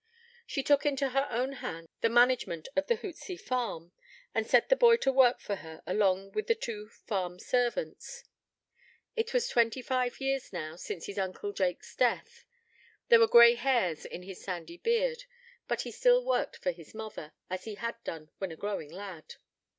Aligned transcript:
She 0.47 0.63
took 0.63 0.83
into 0.83 1.09
her 1.09 1.27
own 1.29 1.51
hands 1.61 1.87
the 1.99 2.09
management 2.09 2.67
of 2.75 2.87
the 2.87 2.95
Hootsey 2.97 3.39
farm, 3.39 3.91
and 4.33 4.47
set 4.47 4.69
the 4.69 4.75
boy 4.75 4.97
to 4.97 5.11
work 5.13 5.39
for 5.39 5.57
her 5.57 5.83
along 5.85 6.31
with 6.31 6.47
the 6.47 6.55
two 6.55 6.87
farm 6.89 7.37
servants. 7.39 8.23
It 9.15 9.31
was 9.31 9.47
twenty 9.47 9.83
five 9.83 10.19
years 10.19 10.51
now 10.51 10.75
since 10.75 11.05
his 11.05 11.19
uncle 11.19 11.51
Jake's 11.53 11.95
death: 11.95 12.45
there 13.09 13.19
were 13.19 13.27
grey 13.27 13.53
hairs 13.53 14.03
in 14.05 14.23
his 14.23 14.41
sandy 14.43 14.77
beard; 14.77 15.25
but 15.67 15.81
he 15.81 15.91
still 15.91 16.25
worked 16.25 16.57
for 16.57 16.71
his 16.71 16.95
mother, 16.95 17.33
as 17.47 17.65
he 17.65 17.75
had 17.75 18.03
done 18.03 18.31
when 18.39 18.51
a 18.51 18.55
growing 18.55 18.89
lad. 18.91 19.35